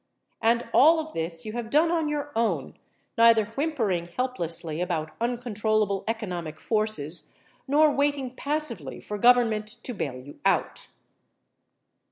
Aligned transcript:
And 0.41 0.67
all 0.73 0.99
of 0.99 1.13
this 1.13 1.45
you 1.45 1.53
have 1.53 1.69
done 1.69 1.91
on 1.91 2.09
your 2.09 2.31
own, 2.35 2.73
neither 3.19 3.45
whimpering 3.45 4.07
helplessly 4.07 4.81
about 4.81 5.11
uncontrollable 5.21 6.03
economic 6.07 6.59
forces 6.59 7.35
nor 7.67 7.91
waiting 7.91 8.35
passively 8.35 8.99
for 8.99 9.19
Government 9.19 9.67
to 9.83 9.93
bail 9.93 10.15
you 10.15 10.39
out. 10.43 10.87